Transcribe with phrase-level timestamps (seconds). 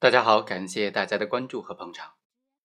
[0.00, 2.12] 大家好，感谢大家的关注和捧场。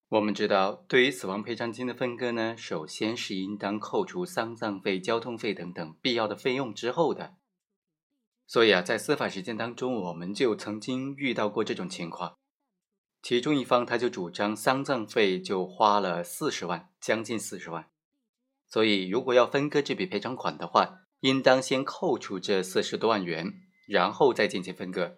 [0.09, 7.33] 我们知道，对于死亡赔偿金的分割呢，首先是应当扣除丧葬费、交通费等等必要的费用之后的。
[8.45, 12.37] 所以啊，在司法实践当中，我们就曾经遇到过这种情况，
[13.23, 17.89] 其中一方他就主张丧葬费就花了四十万，将近四十万。
[18.67, 23.51] 所以，如果要分割这笔赔偿款的话，应当先扣除这四十多万元，
[23.87, 25.17] 然后再进行分割。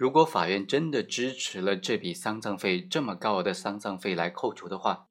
[0.00, 5.10] 如果法院真的支持了这笔丧葬费这么高额的丧葬费来扣除的话，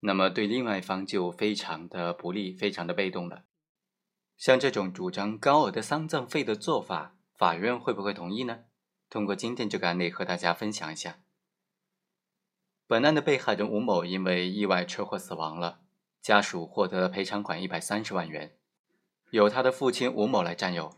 [0.00, 3.44] 那么对另外一方就非常的不利，非常的被动了。
[4.36, 8.64] 像这种主张高额的丧葬费的做法，法院会不会同意呢？
[9.08, 11.20] 通过今天这个案例和大家分享一下。
[12.86, 15.80] 本案的被害人吴某因为意外车祸死亡了，
[16.20, 18.58] 家属获得赔偿款一百三十万元，
[19.30, 20.94] 由他的父亲吴某来占有。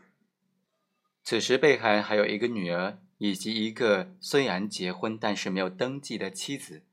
[1.29, 6.85] 此时，被害人还有一个女儿以及一个虽然结婚但是没有登记的妻子。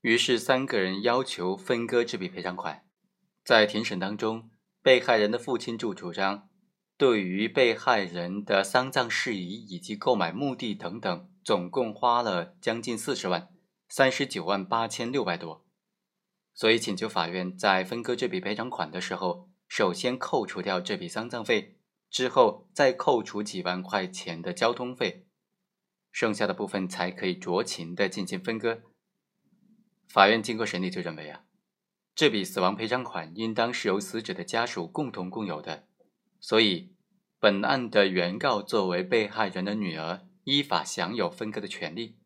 [0.00, 2.86] 于是，三个人要求分割这笔赔偿款。
[3.44, 4.48] 在庭审当中，
[4.80, 6.48] 被害人的父亲就主张，
[6.96, 13.50] 对于被害人的丧葬事宜以及购买墓地等等，总共花了将近四十万，
[13.86, 15.66] 三十九万八千六百多。
[16.54, 21.75] 所以，请求法院在分割这笔赔偿款的时候，首先扣除掉这笔丧葬费。
[22.10, 25.26] 之后再扣除几万块钱的交通费，
[26.10, 28.82] 剩下的部分才可以酌情的进行分割。
[30.08, 31.44] 法院经过审理就认为啊，
[32.14, 35.86] 这笔死亡赔偿款应当是由死者的家属共同共有的，
[36.40, 36.94] 所以
[37.38, 42.16] 本案的原告作为被害人的女儿，依法享有分割的权利。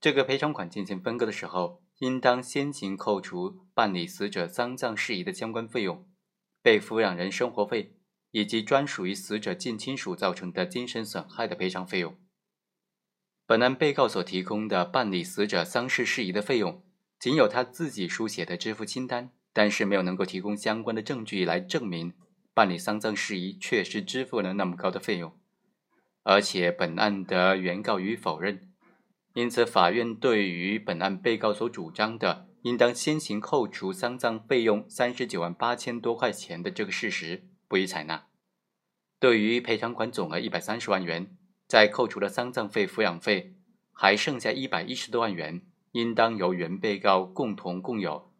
[0.00, 6.08] 这个赔偿款进行分割的时候，应当先行扣除办理死者丧葬事宜的相关费用，
[6.62, 7.98] 被抚养人生活费。
[8.32, 12.16] 以及专属于死者近亲属造成的精神损害的赔偿费用。
[13.46, 16.82] 本案被告所提供的办理死者丧事事宜的费用，
[17.18, 22.14] 仅有他自己书写的支付清单，但是没有能够提供相关的证据来证明
[22.54, 25.32] 办理丧葬事宜确实支付了那么高的费用。
[26.22, 28.72] 而且本案的原告予以否认，
[29.34, 37.48] 因此法院对于本案被告所主张的应当先行扣除丧葬费用三十九万八千多块钱的这个事实。
[37.72, 38.26] 不予采纳。
[39.18, 41.34] 对于赔偿款总额一百三十万元，
[41.66, 43.54] 在扣除了丧葬费、抚养费，
[43.92, 45.62] 还剩下一百一十多万元，
[45.92, 48.30] 应当由原被告共同共有。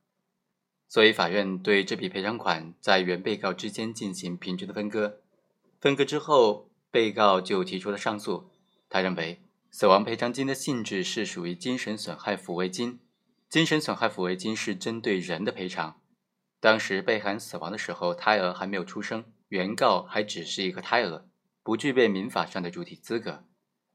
[0.86, 5.22] 所以，法院对这笔赔偿款在原被告之间进行平均的分割。
[5.80, 8.50] 分割之后，被告就提出了上诉。
[8.90, 13.00] 他认为，死亡赔偿金的性质是属于精神损害抚慰金，
[13.48, 16.01] 精神损害抚慰金是针对人的赔偿。
[16.62, 21.26] 当时被害人死亡的时候，胎儿还没有出生，原告还只是一个胎儿，
[21.64, 23.44] 不具备民法上的主体资格，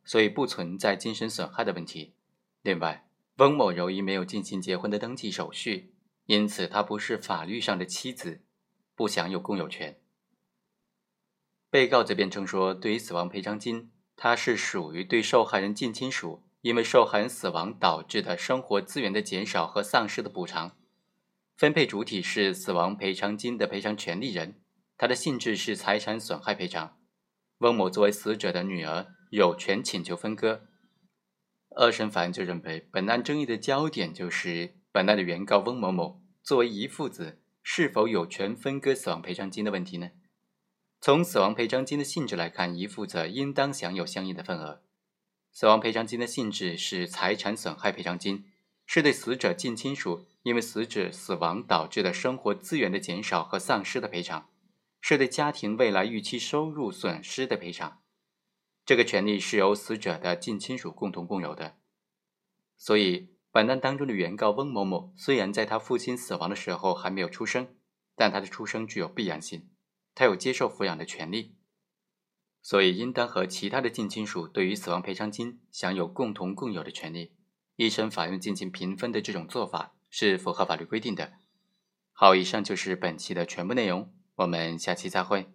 [0.03, 2.16] 所以不存在精神损害的问题。
[2.61, 3.07] 另外，
[3.38, 5.94] 翁某由于没有进行结婚的登记手续，
[6.25, 8.41] 因此他不是法律上的妻子，
[8.94, 10.01] 不享有共有权。
[11.69, 20.75] 被告则辩称说，对于死亡赔偿金，它是属于对受害人近亲属因为受害人死亡导致的生活资源的减少和丧失的补偿。
[21.57, 24.62] 分配主体是死亡赔偿金的赔偿权利人，
[24.95, 27.00] 它的性质是财产损害赔偿。
[27.57, 30.68] 翁某作为死者的女儿，有权请求分割。
[31.75, 40.12] 二审法院就认为，本案争议的焦点就是本案的原告翁某某作为遗腹子，是否有权分割死亡赔偿金的问题呢？
[41.01, 44.84] 从死亡赔偿金的性质来看，遗腹者应当享有相应的份额。
[45.51, 48.45] 死亡赔偿金的性质是财产损害赔偿金。
[48.90, 54.50] 是对死者近亲属因为死者死亡导致的生活资源的减少和丧失的赔偿，
[55.02, 58.02] 是对家庭未来预期收入损失的赔偿。
[58.86, 61.75] 这个权利是由死者的近亲属共同共有的。
[62.78, 67.75] 所以，本案当中的原告翁某某虽然在他父亲死亡的时候还没有出生，
[68.16, 69.69] 但他的出生具有必然性，
[70.16, 71.58] 他有接受抚养的权利，
[72.62, 77.33] 所以应当和其他的近亲属对于死亡赔偿金享有共同共有的权利。
[77.77, 81.33] 一审法院进行评分的这种做法是符合法律规定的。
[82.12, 85.53] 好，以上就是本期的全部内容，我们下期再会。